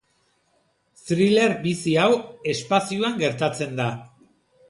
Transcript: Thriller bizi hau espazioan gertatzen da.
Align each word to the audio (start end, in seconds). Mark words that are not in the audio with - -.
Thriller 1.09 1.53
bizi 1.65 1.93
hau 2.05 2.09
espazioan 2.53 3.15
gertatzen 3.21 3.77
da. 3.83 3.89